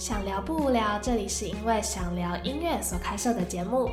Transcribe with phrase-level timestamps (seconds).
[0.00, 3.90] 想聊不无聊，这里是因为想聊音乐所开设的节目。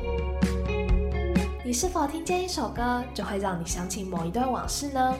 [1.62, 5.14] 你是否听见一首歌，就会让你想起某一段往事呢？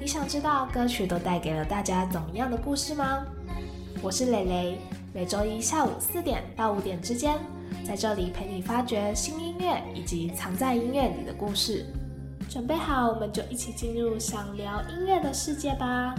[0.00, 3.24] 你想知道歌曲都带给了大家怎么样的故事吗？
[4.02, 4.78] 我是蕾蕾，
[5.14, 7.38] 每周一下午四点到五点之间，
[7.86, 11.86] 在这里陪你发掘新音乐以及藏在音乐里的故事。
[12.50, 16.16] 准备好，我们就一起进入想聊音乐的世界吧。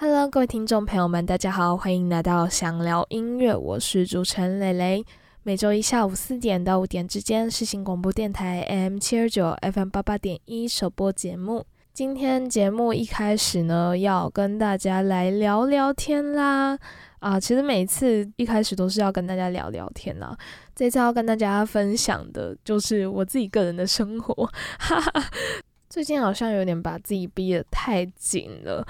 [0.00, 5.04] Hello，各位听众朋友们，大家好，欢迎来到想聊音乐，我是主持人蕾蕾。
[5.42, 11.66] 每周一下午四点到五点之间，是新广播电台 AM 七二九 FM 八八点一首播节目。
[11.92, 16.78] 今天节目一开始呢，要跟大家来聊聊天啦。
[17.18, 20.38] 啊，其实每次一开始都是要跟大家聊聊天啦。
[20.76, 25.24] 这次要跟大家分享的就是我自己个人的生活，哈哈。
[25.90, 28.86] 最近好像有点把自己逼得太紧了。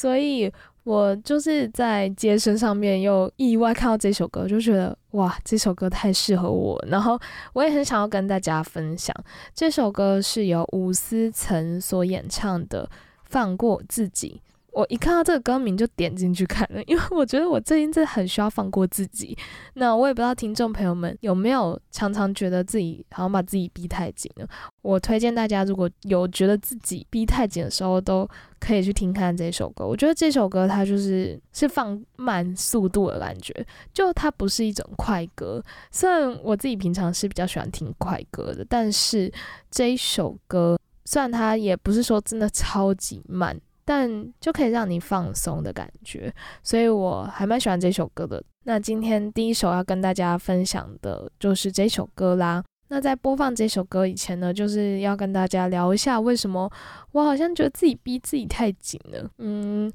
[0.00, 0.50] 所以，
[0.84, 6.82] 我就是在街声上面又意外看到这首歌，就觉得哇，这首歌太适合我。
[6.88, 7.20] 然后，
[7.52, 9.14] 我也很想要跟大家分享
[9.54, 12.84] 这首歌，是由伍思成所演唱的
[13.26, 14.40] 《放过自己》。
[14.72, 19.36] 我一看到这个歌名就点进去看了，因为我觉得我最近真的很需要放过自己。
[19.74, 24.46] 那我也不知道听众朋友们有没有常常觉得自己好像把自己逼太紧了。
[24.82, 29.86] 我推荐大家，如果有觉得自己逼太紧的时候，都可以去听看这首歌。
[29.86, 33.52] 我觉得这首歌它就是是放慢速度的感觉，
[33.92, 35.62] 就它不是一种快歌。
[35.90, 39.32] 虽然我自己平常是比较喜欢听快歌的，但是
[39.70, 43.60] 这一首歌虽然它也不是说真的超级慢。
[43.90, 44.08] 但
[44.40, 48.40] 就可以让你放松的感觉，所以我还蛮喜欢这首歌的。
[48.62, 52.62] 那今天第一首要跟大家分享的就是这首歌啦。
[52.86, 56.70] 那在播放这首歌以前呢，就是要跟大家聊一下为什么
[57.10, 59.28] 我好像觉得自己逼自己太紧了。
[59.38, 59.92] 嗯，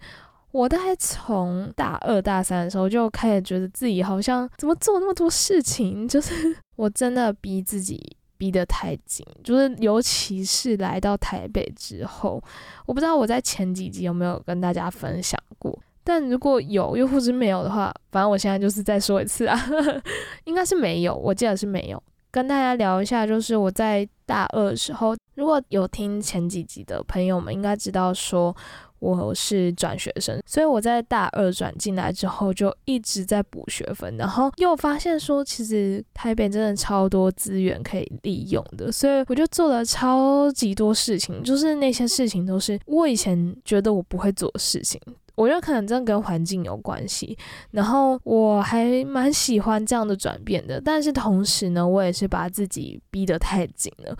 [0.51, 8.17] 我大概从大二大三的时候就开始觉得自己好像怎么做那么多事情，就是我真的逼自己。
[8.38, 12.41] 逼得太紧，就是尤其是来到台北之后，
[12.85, 19.59] 我不知道我在前几集有没有跟大家分享过，但如果有又或是没有的话，反正我现在就是再说一次啊，
[20.45, 22.01] 应该是没有，我记得是没有。
[22.31, 28.56] 跟大家聊一下，就是我在大二的时候，如果有听前几集的朋友们，应该知道说。
[29.00, 45.00] 我是转学生，所以我在大二转进来之后就一直在补学分，然后又发现说其实台北真的超多资源可以利用的，所以我就做了超级多事情，就是那些事情都是我以前觉得我不会做的事情，
[45.35, 47.38] 我觉得可能真的跟环境有关系，
[47.72, 54.17] 然后我还蛮喜欢这样的转变的，但是同时呢，我也是把自己逼得太紧了。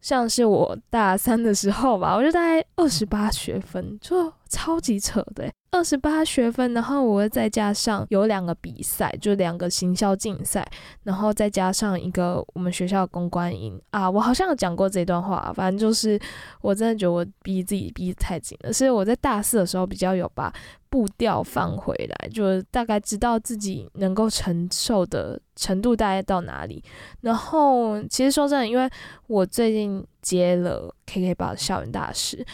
[0.00, 5.50] 像是我大三的时候吧，我就大概二十八学分，就超级扯的。
[5.72, 10.68] 二十八学分，然后我再加上有两个比赛，就两个行销竞赛，
[11.04, 16.20] 然后再加上一个我们学校的公关营啊，我好像有讲过这段话，反正就是
[16.60, 20.52] 我真的觉得我逼自己逼太紧了，所以我在大四的时候比较有把
[20.88, 26.82] 步调放回来，就大概知道自己能够承受的程度大概到哪里。
[27.20, 28.90] 然后其实说真的，因为
[29.28, 32.44] 我最近接了 KK 宝校园大使。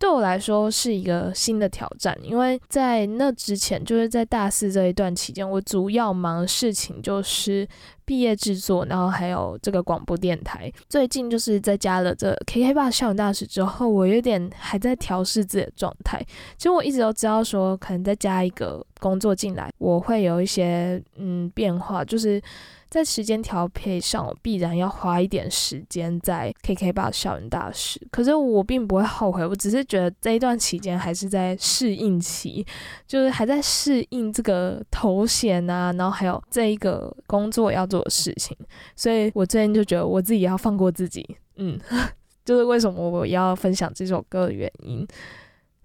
[0.00, 7.68] 对我来说是一个新的挑战，因为在那之前，就是在大四这一段期间，我主要忙的事情就是
[8.06, 10.72] 毕业制作，然后还有这个广播电台。
[10.88, 16.18] 最近就是在加了这 KK 爸校园大使之后，我有点还在调试自己的状态。
[16.56, 22.40] 其实我一直都知道说，可能再加一个工作进来，我会有一些嗯变化，就是。
[22.90, 28.00] 在时间调配上，我必然要花一点时间在 KK 吧校园大使。
[28.10, 32.66] 可是我并不会后悔，我只是觉得这一段期间还是在适应期，
[33.06, 38.56] 就是还在适应这个头衔啊，然后还有这一个工作要做的事情。
[38.96, 41.24] 所以我最近就觉得我自己要放过自己，
[41.56, 41.78] 嗯，
[42.44, 45.06] 就是为什么我要分享这首歌的原因。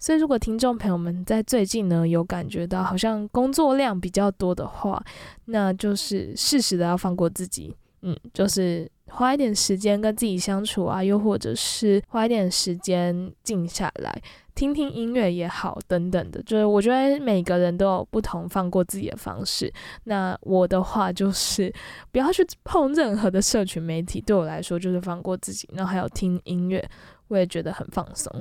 [0.05, 5.03] 所以，如果听众朋友们在最近呢有感觉到好像工作量比较多的话，
[5.45, 14.21] 那就是适时的要放过自己，嗯，就是花一点时间跟自己相处啊，又或者是花一点时间静下来
[14.53, 16.39] 听听音乐也好，等等的。
[16.43, 19.73] 就是我觉得每个人都有不同放过自己的方式。
[20.03, 21.73] 那我的话就是
[22.11, 25.67] 不要去碰任何的社群媒体，对我来说就是放过自己。
[25.73, 26.87] 然后还有听音乐，
[27.29, 28.31] 我也觉得很放松。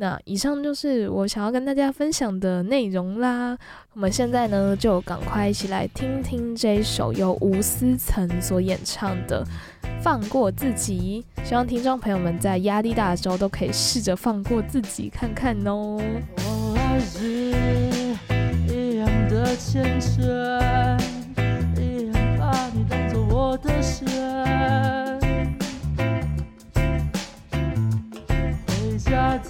[0.00, 3.54] 那以上就是我想要跟大家分享的内容啦。
[3.92, 9.44] 我们现在呢，就赶快一起来听听这首由吴思岑所演唱的
[10.02, 11.22] 《放过自己》。
[11.46, 16.00] 希望听众朋友们在压力大的时候，都可以试着放过自己看看哦。
[16.38, 17.52] 我还是
[18.72, 20.24] 一样的虔诚，
[21.76, 24.99] 一样把你当作我的神。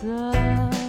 [0.02, 0.79] 的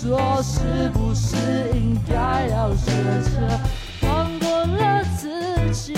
[0.00, 1.36] 说，是不是
[1.74, 2.90] 应该要学
[3.22, 3.60] 着
[4.00, 5.94] 放过了自己。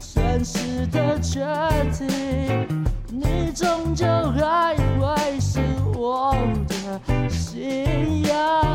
[0.00, 1.46] 诚实的决
[1.96, 5.60] 定，你终究还会是
[5.94, 6.34] 我
[6.66, 8.65] 的信仰。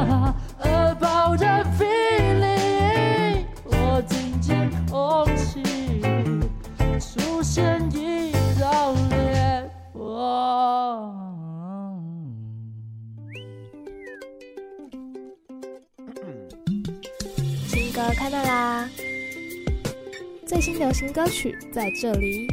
[20.62, 22.48] 新流行歌曲在这里。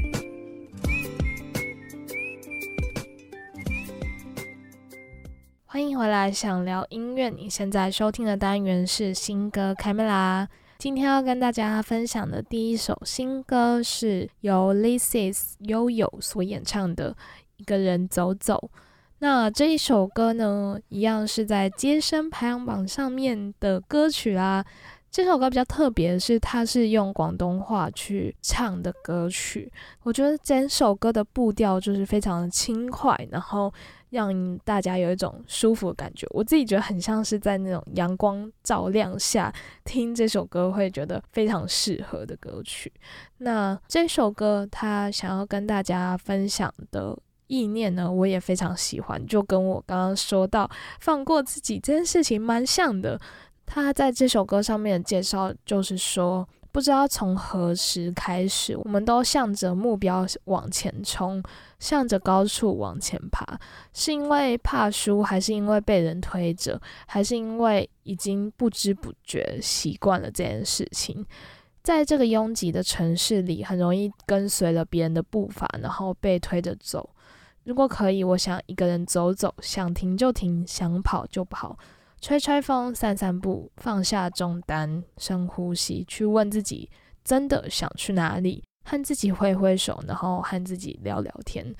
[5.66, 7.28] 欢迎回来，想聊音乐。
[7.28, 10.48] 你现在收听的单元是新歌开麦啦。
[10.78, 17.12] 今天要跟大家分享的第一首新歌是由 Lisis 悠悠所演唱的
[17.58, 18.70] 《一个人走走》。
[19.18, 24.64] 那这一首歌呢，一样是在街声排行榜上面的歌曲啦。
[25.10, 29.72] 这首歌比较特别的是，它是用广东话去唱的歌曲。
[30.02, 33.72] 我觉得整首歌的步调就是非常的轻快，然后
[34.10, 36.26] 让大家有一种舒服的感觉。
[36.30, 39.52] 我自己觉得很像是在那种阳光照亮下
[39.84, 42.92] 听这首歌，会觉得非常适合的歌曲。
[43.38, 50.70] 那这首歌它想要跟大家分享的意念呢，我也非常喜欢，就跟我刚刚说到
[51.00, 53.18] 放过自己这件事情蛮像的。
[53.70, 61.42] 他在这首歌上面的介绍就是说，不知道从何时开始，我们都向着目标往前冲，
[61.78, 63.44] 向着高处往前爬，
[63.92, 71.24] 是因为怕输，还是因为被人推着，还是因为已经不知不觉习惯了这件事情？
[71.82, 77.10] 在这个拥挤的城市里，很容易跟随了别人的步伐，然后被推着走。
[77.64, 81.78] 如果可以，我想一个人走走，想停就停，想跑就跑。
[82.20, 86.90] 吹吹风，散散步，放下重担，深呼吸，去问自己
[87.24, 91.74] 真的想去哪里，和自己挥挥手，然后和自己聊聊天。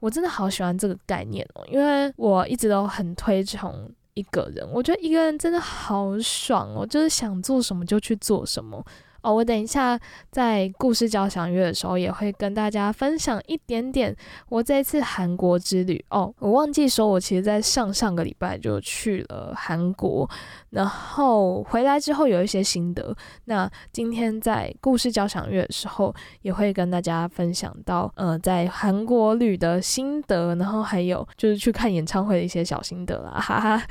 [0.00, 8.84] 我真的好喜欢这个概念哦，因为我一直都很推崇一个人，我觉得一个人真的好爽哦，就是想做什么就去做什么。
[9.22, 9.98] 哦，我等一下
[10.30, 14.14] 在故事交响乐的时候也会跟大家分享一点点
[14.48, 16.04] 我这次韩国之旅。
[16.10, 20.28] 哦，我忘记说，我其实在上上个礼拜就去了韩国，
[20.70, 23.14] 然后回来之后有一些心得。
[23.44, 33.86] 那今天在故事交响乐的时候也会跟大家分享到，呃，在韩国旅的心得，然后还有就是去看演唱会的一些小心得啦，哈哈，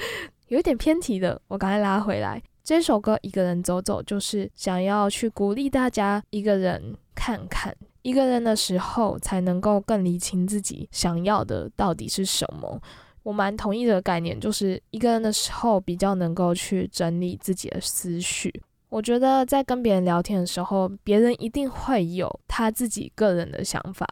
[0.50, 2.42] 有点偏题的，我赶快拉回来。
[2.72, 12.82] 这首歌《一个人走走》就是想要去鼓励大家一个人看看，一个人的时候才能够更理清自己想要的到底是什么。
[13.24, 18.64] 我蛮同意的概念，就是一个人的时候比较能够去整理自己的思绪。
[18.88, 24.08] 我觉得在跟别人聊天的时候，别人一定会有他自己个人的想法，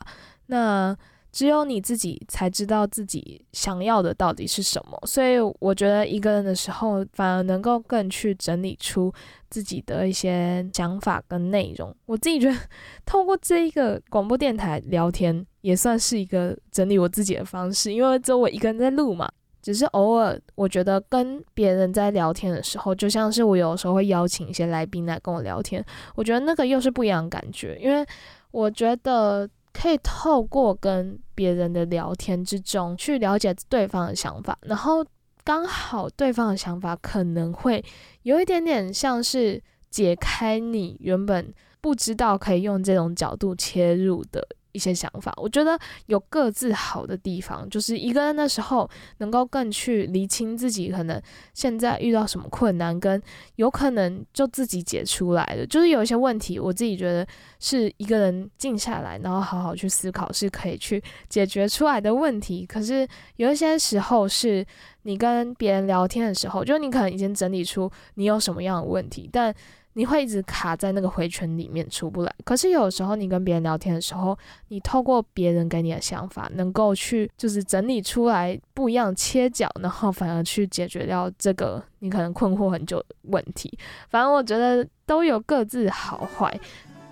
[0.48, 0.94] 那。
[1.32, 9.14] 只有你自己才知道自己想要的到底是什么，所以我觉得一个人的时候，反而能够更去整理出
[9.50, 11.96] 自己的一些想法跟内容。
[12.06, 12.58] 我自己觉得，
[13.06, 19.30] 透过这一个广播电台聊天，也算是一个整理我自己的方式，因为只有我一个人在录嘛。
[19.62, 28.04] 只是偶尔，我觉得跟别人在聊天的时候，就像是我有时候会邀请一些来宾来跟我聊天，我觉得那个又是不一样的感觉，因为
[28.52, 29.48] 我觉得
[29.80, 35.06] 可以透过跟别人的聊天之中去了解对方的想法，然后
[35.46, 37.82] 刚好对方的想法可能会
[38.24, 44.46] 有一点点像是解开你原本不知道可以用这种角度切入的。
[44.72, 51.22] 一些想法，我觉得有各自好的地方，就是一个人的时候能够更去理清自己可能
[51.54, 53.22] 现在遇到什么困难，跟
[53.56, 55.66] 有可能就自己解出来的。
[55.66, 57.26] 就是有一些问题，我自己觉得
[57.60, 62.66] 是一个人静下来，然后好好去思考，是可以去解决出来的问题。
[62.66, 63.08] 可是
[63.38, 64.66] 有一些时候，是
[65.04, 69.54] 你跟别人聊天的时候，就你可能已经整理出你有什么样的问题，但
[69.94, 72.34] 你会一直卡在那个回圈里面出不来。
[72.46, 74.38] 可是有时候你跟别人聊天的时候，
[74.70, 83.78] 你透过别人给你的想法，能够去就是整理出来不一样切角，然后反而去解决掉这个你可能困惑很久的问题。
[84.10, 86.58] 反正我觉得都有各自好坏，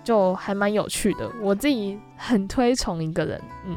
[0.04, 1.30] 就还蛮有趣的。
[1.42, 3.76] 我自己很推崇一个人，嗯，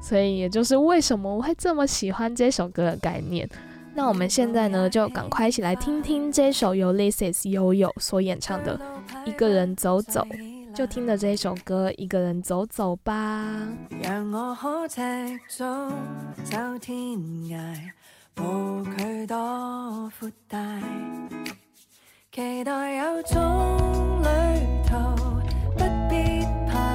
[0.00, 3.48] 所以也就是为什么我会这么喜欢这首歌的概念。
[3.94, 8.78] 那我们现在呢，就赶快一起来听听这首由 Lisis 悠悠所演唱的
[9.26, 10.26] 《一个人走走》，
[10.74, 13.46] 就听着这首歌《一个人走走》吧。
[14.02, 15.00] 让我可赤
[15.46, 15.64] 足
[16.44, 16.96] 走天
[17.50, 17.76] 涯，
[18.38, 20.58] 无惧多阔大，
[22.32, 23.38] 期待有种
[24.22, 24.26] 旅
[24.88, 24.96] 途，
[25.76, 26.91] 不必攀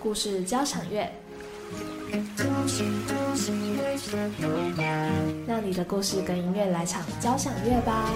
[0.00, 1.10] 故事交响乐，
[5.46, 8.10] 让你的故事跟音乐来场交响乐吧。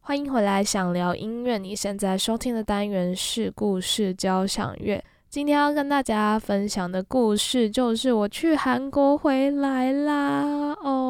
[0.00, 1.58] 欢迎回来，想聊音乐。
[1.58, 5.02] 你现在收听的单元是故事交响乐。
[5.28, 10.74] 今天要跟大家分享的故事就是我去韩国回来啦！
[10.82, 11.05] 哦，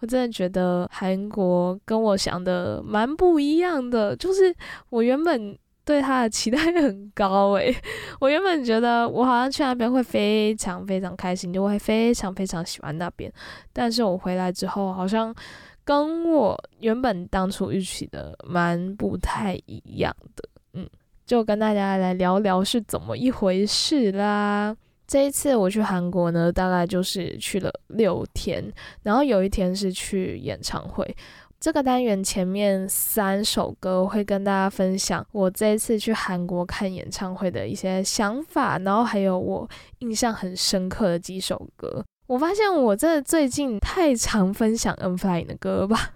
[0.00, 4.54] 我真的觉得韩国跟我想的蛮不一样的，就是
[4.90, 7.74] 我原本对他的期待 很高诶，
[8.20, 13.32] 我原本觉得我好像去那边会非常非常开心，就会非常非常喜欢那边，
[13.72, 15.34] 但是我回来之后好像
[15.84, 20.88] 跟我原本当初预期的蛮不太一样的，嗯，
[21.26, 24.76] 就跟大家来聊聊是怎么一回事啦。
[25.10, 28.64] 这一次我去韩国呢，大概就是去了六天，
[29.02, 31.16] 然后有一天是去演唱会。
[31.58, 42.04] 这个单元前面三首歌会跟大家分享我这一次去韩国看演唱会的一些想法，然后还有我印象很深刻的几首歌。
[42.30, 46.12] 我发现我真的最近太常分享 N Flying 的歌吧，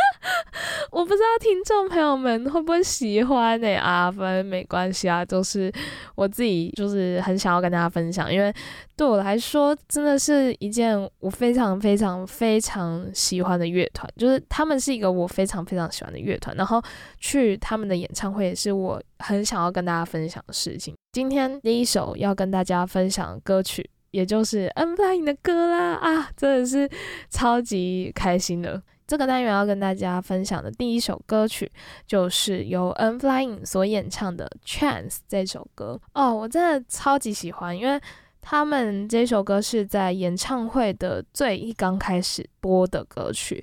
[0.90, 3.76] 我不知道听众朋友们会不会喜欢呢？
[3.76, 5.70] 啊，反正没关系啊，都是
[6.14, 8.50] 我自己就是很想要跟大家分享，因为
[8.96, 16.82] 对我来说真的是一件我非常非常非常喜欢的乐团，就是他们是一个我非常非常喜欢的乐团，然后
[17.18, 20.94] 去他们的演唱会也是我很想要跟大家分享的事情。
[21.12, 23.90] 今天第一首要跟大家分享的歌曲。
[24.12, 26.88] 也就是 N Flying 的歌啦啊，真的是
[27.28, 28.80] 超级开心的。
[29.04, 31.70] 这个单元要跟大家分享的第一首歌曲，
[32.06, 38.00] 就是由 N Flying 所演唱的《Chance》这首歌哦，我真的超级喜欢，因为
[38.40, 43.62] 他们这首歌是在演唱会的最一刚开始播的歌曲，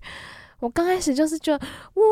[0.60, 2.04] 我刚开始就是觉得哇，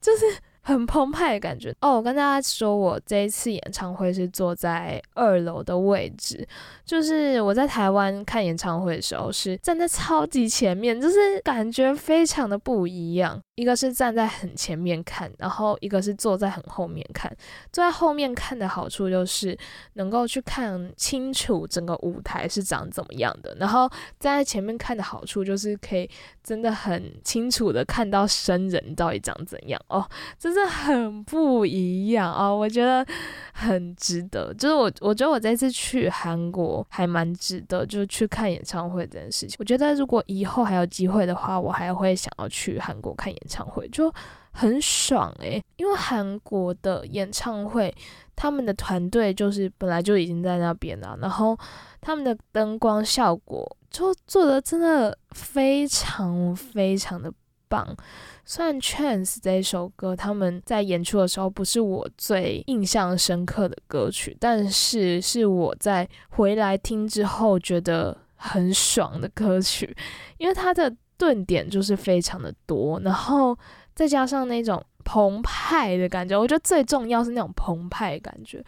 [0.00, 0.26] 就是。
[0.62, 1.96] 很澎湃的感觉哦！
[1.96, 6.46] 我跟大家说，我这一次演唱会是坐在二楼的位置，
[6.84, 13.42] 就是我在台湾看演唱会的时候是站在超级前面，就是感觉非常的不一样。
[13.54, 17.30] 一个是站在很前面看，然后一个是坐在很后面看。
[17.70, 19.56] 坐在后面看的好处就是
[19.94, 23.86] 能够去看清楚整个舞台是长怎么样的，然后
[24.18, 26.08] 站在前面看的好处就是可以
[26.42, 30.02] 真的很清楚的看到生人到底长怎样哦，
[30.38, 32.56] 真的很不一样哦！
[32.56, 33.06] 我觉得
[33.52, 39.56] 很值得，就是我我觉得我这次去韩国还蛮值得，就是去看演唱会这件事情。
[39.58, 43.41] 我觉得如果以后还有机会的话，我还会想要去韩国看演。
[43.42, 44.12] 演唱会就
[44.52, 47.92] 很爽诶，因为韩国的演唱会，
[48.36, 51.58] 他们的团队就是本来就已经在那边了，然后
[52.00, 57.32] 他们的灯光效果就做的真的非常非常的
[57.66, 57.96] 棒。
[58.44, 69.96] 虽然《Chance》这首歌他们在演出的时候不是我最印象深刻的歌曲，但是是我在回来听之后觉得很爽的歌曲，
[70.36, 70.94] 因为它的。
[71.22, 73.56] 顿点就是非常的多，然后
[73.94, 78.60] 再加上那种澎湃的感觉，我觉得最重要是那种澎湃感觉，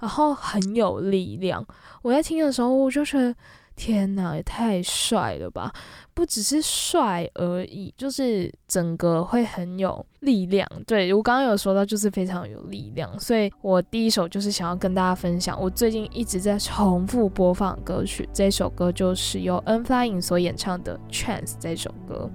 [0.00, 1.64] 然后很有力量。
[2.02, 3.32] 我在听的时候，我就觉得
[3.76, 5.72] 天哪，也太帅了吧！
[6.12, 10.68] 不只是帅而已，就是整个会很有力量。
[10.86, 22.30] 对我刚刚有说到，就是非常有力量，所以我第一首就是想要跟大家分享，我最近一直在重复播放歌曲，这首歌就是由 N Flying 所演唱的 Chance 这首歌。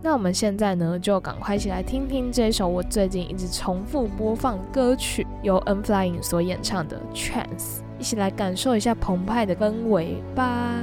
[0.00, 10.74] 那我们现在呢，就赶快一起来听听这首我最近一直重复播放歌曲，由 N Flying 所演唱的 Chance，一起来感受一下澎湃的氛围吧。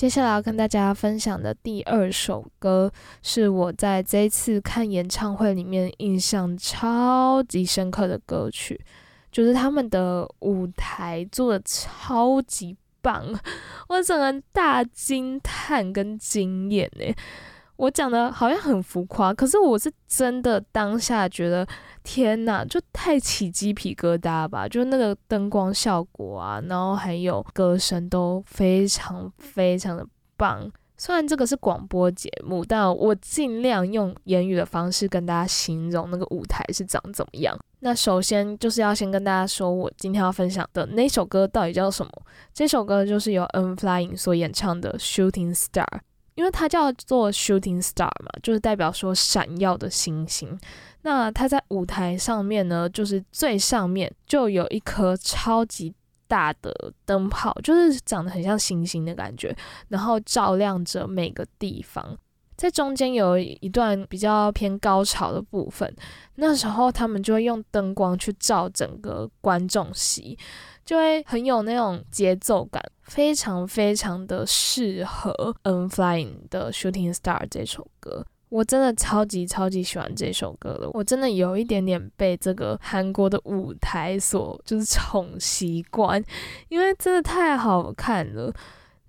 [0.00, 2.90] 接下来要跟大家分享的第二首歌，
[3.22, 8.80] 是我在这一次看演唱会里面印象超级深刻的歌曲，
[9.30, 13.22] 就是他们的舞台做的超级棒，
[13.90, 17.14] 我整个人大惊叹跟惊艳诶。
[17.80, 21.66] 我讲的好像很浮夸，可是我是真的当下觉得
[22.02, 24.68] 天呐，就太起鸡皮疙瘩吧！
[24.68, 30.70] 就那个灯光效果啊，然后还有歌声都非常非常的棒。
[30.98, 37.58] 虽然这个是广播节目，但我尽量用言语的方式跟大家形容那个舞台是长怎么样。
[37.78, 42.12] 那首先就是要先跟大家说，我今天要分享的那首歌到底叫什么？
[42.52, 45.86] 这首歌就是由 N Flying 所演唱的《Shooting Star》。
[46.40, 50.58] 因为它叫做 Shooting Star 嘛，就是代表说闪耀的星星。
[51.02, 55.94] 那它在舞台上面呢，就是最上面就有一颗超级
[56.26, 59.54] 大的灯泡，就是长得很像星星的感觉，
[59.88, 62.16] 然后照亮着每个地方。
[62.56, 65.94] 在中间有一段比较偏高潮的部分，
[66.36, 70.38] 那时候他们就会用灯光去照整个观众席。
[70.90, 75.30] 就会很有那种节奏感，非常非常的适合
[75.62, 78.26] 《N Flying》的《Shooting Star》这首歌。
[78.48, 86.20] 我真的超级超级喜欢这首歌的，我真的有一点点被这个韩国的舞台所就是宠习惯，
[86.68, 88.52] 因为真的太好看了。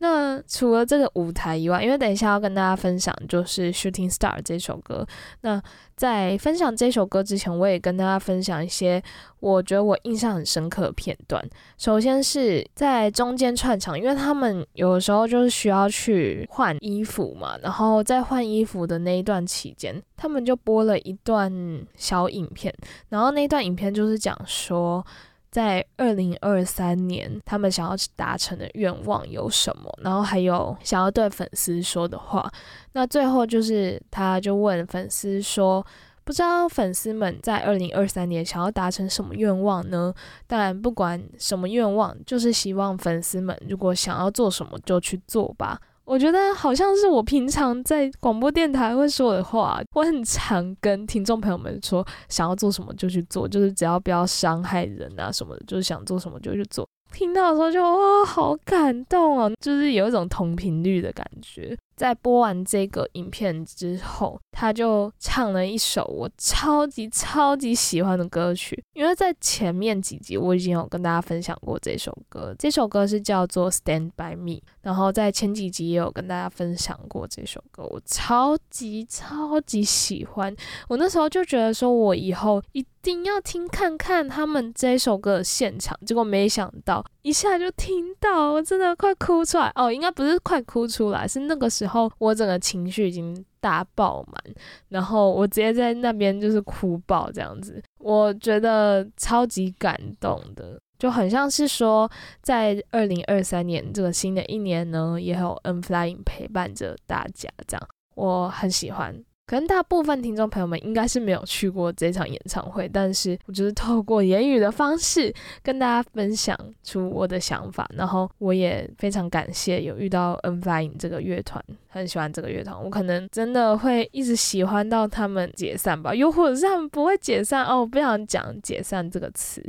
[0.03, 5.05] 那除了这个舞台以外，因为等一下要跟大家分享就是《Shooting Star》这首歌。
[5.41, 5.61] 那
[5.95, 8.99] 在分享这首歌之前，我也跟大家分享一些
[9.41, 11.47] 我觉得我印象很深刻的片段。
[11.77, 21.53] 首先是在中间串场，因为他们有时候就是需要去换衣服嘛，然后在换衣服的那一段期间，他们就播了一段
[21.95, 22.73] 小影片，
[23.09, 25.05] 然后那段影片就是讲说。
[25.51, 29.93] 在二零二三年，他们想要达成的愿望有什么？
[30.01, 32.49] 然后还有想要对粉丝说的话。
[32.93, 35.85] 那最后就是，他就问粉丝说
[36.23, 40.13] ：“不知道粉丝们在二零二三年想要达成什么愿望呢？
[40.47, 56.87] 当然，不管什么愿望，就是希望粉丝们如果想要做什么就去做吧。”我觉得好像是我平常在广播电台会说的话，我很常跟听众朋友们说，想要做什么就去做，就是只要不要伤害人啊什么的，就是想做什么就去做。
[57.13, 61.77] 听到的时候就哇，好感动哦，就是有一种同频率的感觉。
[62.01, 68.83] 在播完这个影片之后，他就唱了一首我超级超级喜欢的歌曲。
[68.93, 74.53] 因为在前面几集我已经有跟大家分享过这首歌，这首歌是叫做《Stand by Me》。
[74.81, 80.55] 然后在前几集也有跟大家分享过这首歌，我超级超级喜欢。
[80.89, 85.95] 我那时候就觉得说，我以后一定要听看看他们这首歌的现场。
[86.03, 89.91] 结果没想到一下就听到，我真的快哭出来哦！
[89.91, 94.55] 应该不是快哭出来，是那个时候我整个情绪已经大爆满，
[94.89, 97.81] 然后我直接在那边就是哭爆这样子。
[97.99, 100.79] 我觉得超级感动的。
[100.97, 102.07] 就很像是说，
[102.43, 109.15] 在二零二三年这个新的一年呢，也有 N Flying 陪伴着大家，这样我很喜欢。
[109.51, 129.61] 可能大部分听众朋友们应该是没有去过这场演唱会，但是我就是透过言语的方式跟大家分享出我的想法，然后我也非常感谢有遇到 ny 这个乐团，很喜欢这个乐团，我可能真的会一直喜欢到他们解散吧，又或者是他们不会解散哦，我不想讲解散这个词，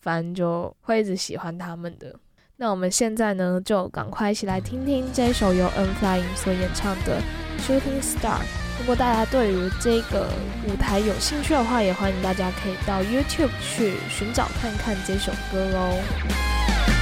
[0.00, 2.14] 反正就会一直喜欢他们的。
[2.62, 7.20] 那我们现在呢，就赶快一起来听听这首由 N Flying 所演唱的
[7.58, 8.38] Shooting Star。
[8.78, 10.28] 如果大家对于这个
[10.68, 17.01] 舞台有兴趣的话，也欢迎大家可以到 YouTube 去寻找看看这首歌哦。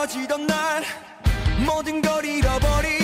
[0.00, 0.82] 네가 떨어지던 날
[1.66, 2.99] 모든 걸 잃어버리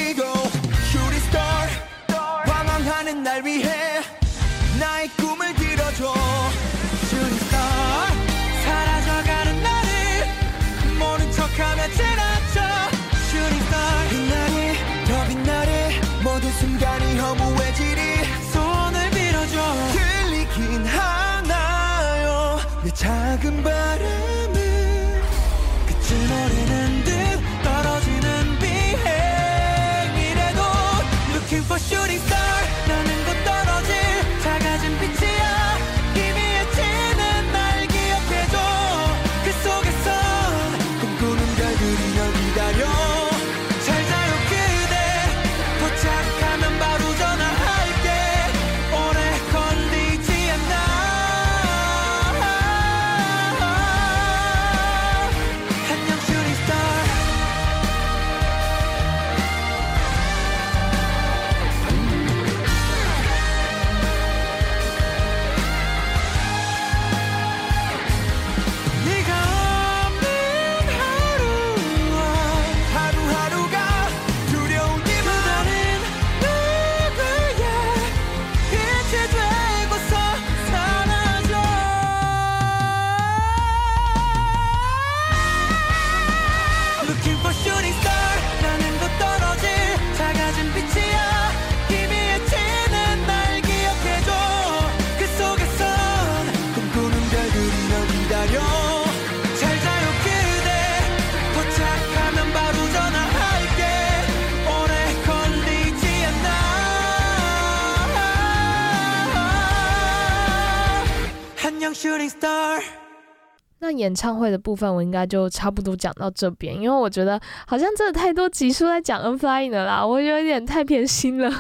[114.07, 121.51] 演唱会的部分，我应该就差不多讲到这边，因为我觉得好像真的太多集数在讲 N Flying 的啦，我有点太偏心了，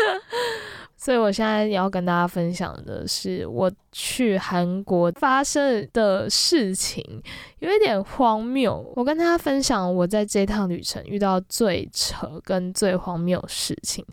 [0.96, 7.04] 所以我现在要跟大家分享的是，我去韩国发生的事情，
[7.58, 8.82] 有一点荒谬。
[8.96, 14.04] 我跟大家分享我在这趟旅程遇到最扯跟最荒谬的事情。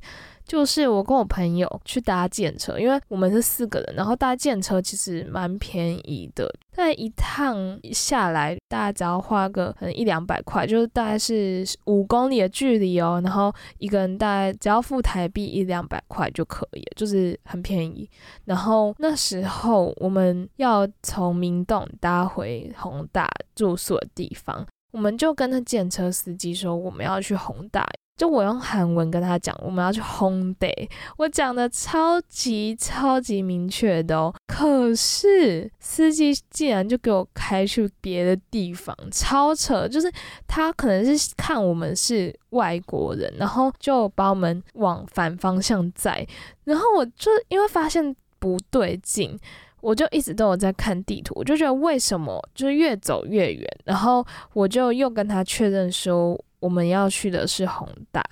[0.46, 18.10] 就是我跟我朋友去搭建车，因为我们是四个人，然后搭建车其实蛮便宜的，但一趟下来大概只要花个可能一两百块，就是大概是五公里的距离哦，然后一个人大概只要付台币一两百块就可以，就是很便宜。
[18.46, 27.88] 然后那时候我们要从明洞搭回宏大住宿的地方，我们就跟那建车司机说我们要去宏大。
[28.16, 34.34] 就我用韩文跟他讲，我们要去 Hongdae，我讲的超级超级明确的哦。
[34.48, 39.88] 可是司机竟然就给我开去别的地方，超扯！
[39.88, 40.12] 就是
[40.48, 46.26] 他可能是看我们是外国人，然后就把我们往反方向载，
[46.66, 49.40] 然后我就因为发现不对劲。
[49.82, 58.24] 我就一直都有在看地图，我就觉得为什么就是越走越远，然后我就又跟他确认说我们要去的是宏大，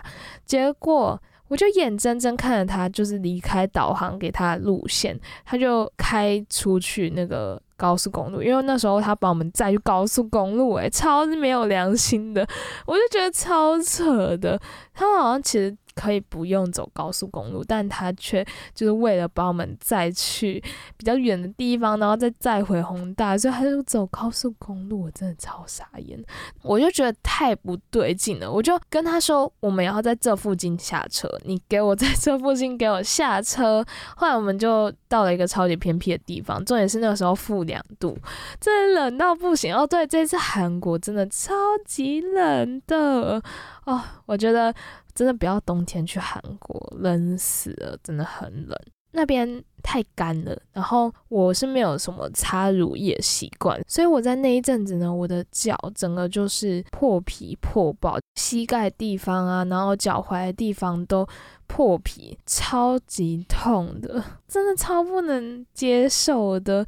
[0.45, 12.47] 结果我就眼睁睁看着他就是离开导航给他路线，他就开出去那个高速公路，因为那时候他把我们载去高速公路、欸，诶，超没有良心的，
[12.85, 14.57] 我就觉得超扯的。
[14.93, 20.63] 他好像其实可以不用走高速公路，但他却就是为了把我们再去
[20.97, 26.23] 比较远的地方，然后再再回宏大，所以他就走高速公路，我真的超傻眼，
[26.63, 33.83] 我就觉得太不对劲了，我就跟他说我们要在这附近下车，你给我在这附近给我下车。
[34.15, 38.17] 后来我们就到了一个超级偏僻的地方，重点是那个时候负两度，
[38.59, 39.75] 真的冷到不行。
[39.75, 41.53] 哦，对，这次韩国真的超
[41.85, 43.41] 级冷的
[43.85, 44.73] 哦，我觉得
[45.13, 48.77] 真的不要冬天去韩国，冷死了，真的很冷。
[49.13, 61.27] 那边太干了，然后我是没有什么擦乳液习惯，所以我在那一阵子呢，我的脚整个就是破皮破爆，膝盖地方啊，然后脚踝的地方都
[61.67, 66.85] 破皮，超级痛的，真的超不能接受的。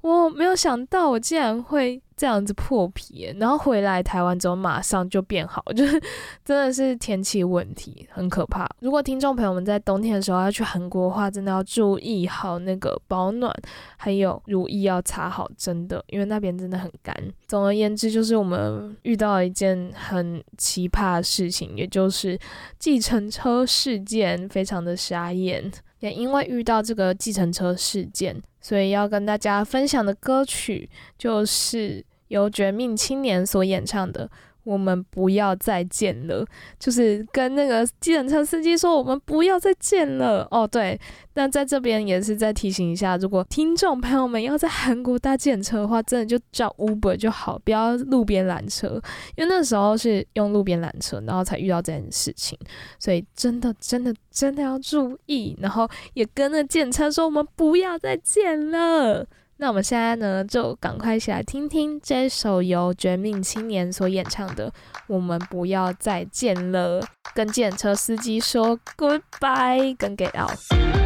[0.00, 6.00] 我没有想到我竟然会这样子破皮，然后回来台湾之后马上就变好， 就是
[6.44, 8.68] 真的是天气问题，很可怕。
[8.80, 13.52] 如果听众朋友们在冬天的时候要去韩国的话，真的要注意好那个保暖，
[13.96, 17.14] 还有乳液要擦好，真的，因为那边真的很干。
[17.46, 22.38] 总而言之，就是我们遇到一件很奇葩的事情，也就是
[22.78, 25.70] 计程车事件，非常的傻眼。
[26.00, 34.30] 也因为遇到这个计程车事件，所以要跟大家分享的歌曲就是由绝命青年所演唱的。
[34.64, 36.44] 我们不要再见了，
[36.78, 40.66] 就是跟那个计程车司机说我们不要再见了哦。
[40.66, 40.98] 对，
[41.34, 49.00] 那在这边也是再提醒一下，如果听众朋友们要在韩国搭计程车的话，真的就叫 Uber 就好，不要路边拦车，
[49.36, 52.58] 因为那时候是用路边拦车，然后才遇到这件事情，
[52.98, 59.26] 所以真的真的真的要注意，然后也跟那计程车说我们不要再见了。
[59.56, 64.68] 那我们现在呢，就赶快一起来听听这首由绝命青年所演唱的
[65.06, 67.00] 《我们不要再见了》，
[67.34, 71.03] 跟电车司机说 goodbye，跟 get out。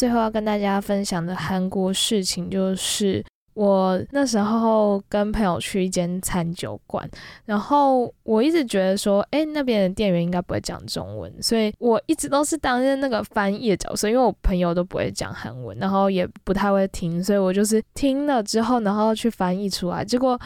[0.00, 3.22] 最后要跟大家分享的韩国事情就是。
[3.52, 7.06] 我那时候跟朋友去一间餐酒馆，
[7.44, 20.02] 然后我一直觉得说，哎，那边的店员应该不会讲中文，所以我一直都是担任那个翻译的角色，因为我朋友都不会讲韩文，然后也不太会听，所以我就是听了之后，然后去翻译出来。
[20.02, 20.40] 结果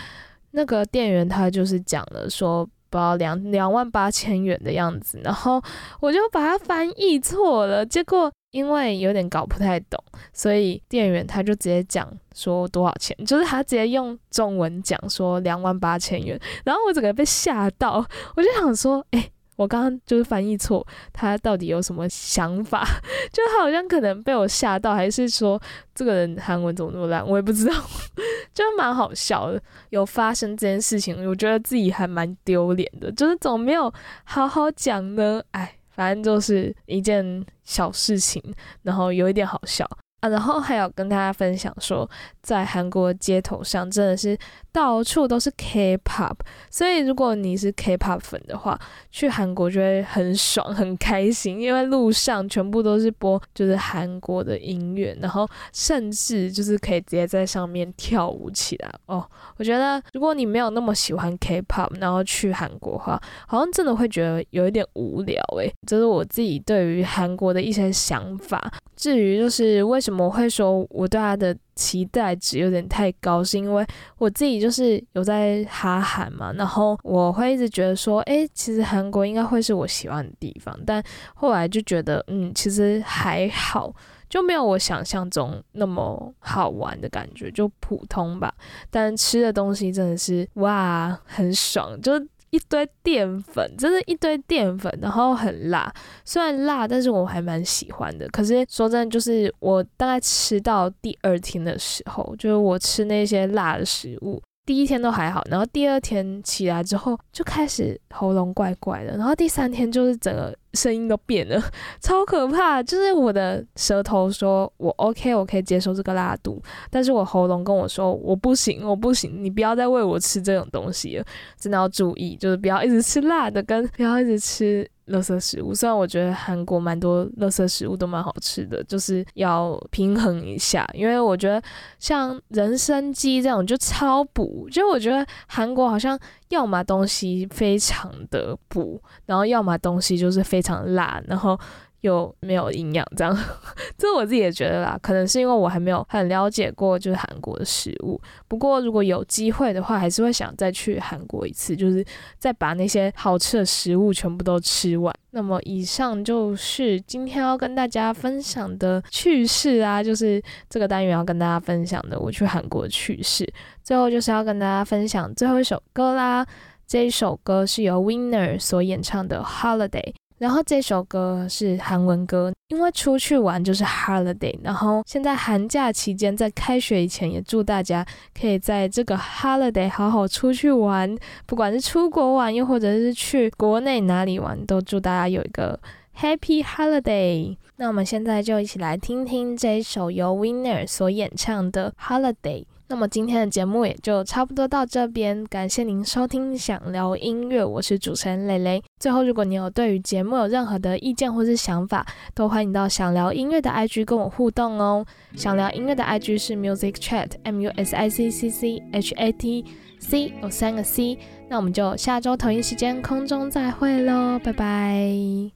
[0.50, 5.62] 那个店员他就是讲了说，不知道两两万八千元的样子，然后
[6.00, 8.32] 我就把它翻译错了，结果。
[8.54, 10.00] 因为有点搞不太懂，
[10.32, 22.86] 所以店员他就直接讲说多少钱，就是他直接用中文讲说两万八千元，然后我整个被吓到，我就想说，哎、我刚刚就是翻译错，他到底有什么想法？
[23.32, 25.60] 就他好像可能被我吓到，还是说
[25.92, 27.74] 这个人韩文怎么那么烂，我也不知道，
[28.54, 29.60] 就蛮好笑的。
[29.90, 33.92] 有发生这件事情，我觉得自己还蛮丢脸的，就是总没有
[34.22, 35.74] 好好讲呢，哎。
[35.94, 38.42] 反正就是一件小事情，
[38.82, 39.88] 然后有一点好笑
[40.24, 40.28] 啊。
[40.28, 42.08] 然后还有跟大家分享说，
[42.42, 44.36] 在韩国街头上真的是
[44.72, 46.36] 到处都是 K-pop，
[46.70, 48.78] 所以如果你是 K-pop 粉的话，
[49.10, 59.24] 去韩国就会很爽很开心，因为路上全部都是播就是韩国的音乐，然后甚至就是可以直接在上面跳舞起来哦。
[59.56, 65.72] 我觉得如果你没有那么喜欢 K-pop，然后去韩国的话，好像真的会觉得有一点无聊诶。
[65.86, 68.72] 这是我自己对于韩国的一些想法。
[69.04, 73.86] 至于就是为什么会说我对他的期待值有点太高，是因为
[74.16, 83.94] 我自己就是有在哈韩嘛，然后我会一直觉得说，诶，其实韩国应该会是我喜欢的地方，但后来就觉得，嗯，其实还好。
[84.26, 88.52] 就没有我想象中那么好玩的感觉，就普通吧。
[88.90, 92.12] 但吃的东西真的是哇，很爽，就
[92.54, 95.92] 一堆淀粉，真的，一堆淀粉，然后很辣。
[96.24, 98.28] 虽然辣，但是我还蛮喜欢的。
[98.28, 104.40] 可是说真的，就是我大概吃到第二天的时候，就是我吃那些辣的食物。
[104.66, 111.62] 第一天都还好，然后第二天起来之后就开始喉咙怪怪的，然后第三天就是整个声音都变了，
[112.00, 112.82] 超可怕。
[112.82, 121.24] 就是我的舌头说我 OK，我可以接受这个辣度，但是我喉咙跟我说我不行，我不行，你不要再喂我吃这种东西了，
[121.58, 124.88] 真的要注意，就是不要一直吃辣的，跟不要一直吃。
[125.08, 130.88] 垃圾食物，虽然我觉得韩国蛮多垃圾食物都蛮好吃的，就是要平衡一下。
[130.94, 131.62] 因为我觉得
[131.98, 141.58] 像人参鸡这种就超补，就我觉得韩国好像要么东西非常的补，然后要么东西就是非常辣，然后
[142.04, 143.34] 又没有营养，这样。
[143.96, 148.20] 这我自己也觉得啦，可能是因为我还没有很了解过就是韩国的食物。
[148.46, 152.04] 不过如果有机会的话，还是会想再去韩国一次，就是
[152.38, 155.14] 再把那些好吃的食物全部都吃完。
[155.30, 163.50] 那么以上就是今天要跟大家分享的趣事啊，就是这个单元要跟大家分享的我去韩国的趣事。
[163.82, 166.46] 最后就是要跟大家分享最后一首歌啦，
[166.86, 170.14] 这一首歌是由 Winner 所演唱的 Holiday。
[170.38, 174.54] 然后这首歌是韩文歌，因为出去玩就是 holiday。
[174.62, 178.04] 然后现在寒假期间，在开学以前，也祝大家
[178.38, 181.16] 可以在这个 holiday 好好出去玩，
[181.46, 185.78] 不管是出国玩，又或者是去国内哪里玩，都祝大家有一个
[186.18, 187.56] happy holiday。
[187.76, 192.64] 那我们现在就一起来听听这首由 Winner 所演唱的 holiday。
[192.91, 198.81] 那么今天的节目也就差不多到这边，感谢您收听想聊音乐，我是主持人蕾蕾。
[198.99, 205.05] 最后，如果你有对于节目有任何的意见或是想法，都欢迎到想聊音乐的 IG 跟我互动哦。
[205.35, 209.65] 想聊音乐的 IG 是 Music Chat M U S I C C C H A T
[209.99, 211.19] C 有三个 C。
[211.47, 215.03] 那我们就下周同一时间空中再会喽，拜拜。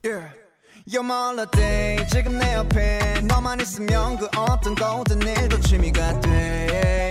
[0.02, 0.28] Yeah.
[0.86, 7.10] You're my holiday 지금 내 옆에 너만 있으면 그 어떤 거든 일도 취미가 돼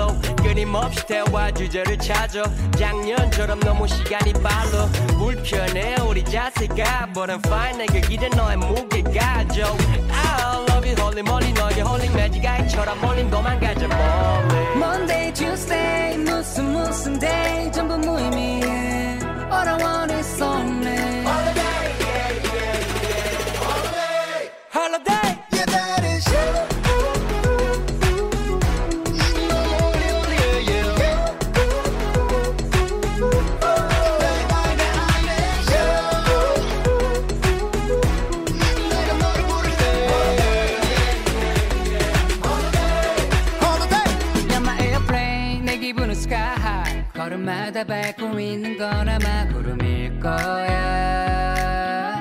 [0.61, 2.43] 끊임없이 대화 주제를 찾아.
[2.77, 4.85] 작년처럼 너무 시간이 빨라.
[5.17, 9.75] 불편해 우리 자세가 But I'm fine 내게 기대 너의 무게가 져.
[10.11, 16.71] I love you 홀리 멀리 너의 홀리 매직 아이처럼 몰린 도망가자 멀리 Monday, Tuesday 무슨
[16.73, 17.71] 무슨 day.
[17.71, 19.17] 전부 무의미해.
[19.51, 20.80] All I want is only
[48.81, 52.15] 거나 막구름일 거야.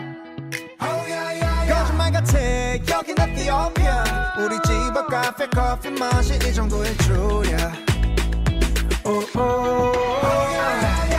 [4.39, 7.73] 우리 집 앞 카페 커피 맛이 이 정도일 줄야.
[9.07, 9.93] oh, oh,
[10.23, 10.49] oh,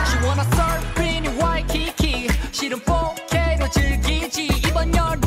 [0.06, 2.28] She wanna surf in Waikiki.
[2.52, 4.46] 실은 4K로 즐기지.
[4.68, 5.21] 이번 열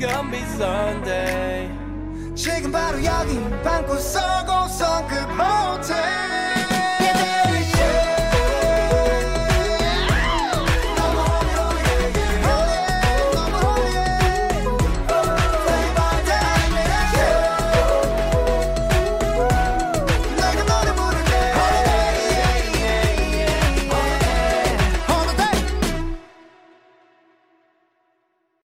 [0.00, 1.09] gonna be Sunday.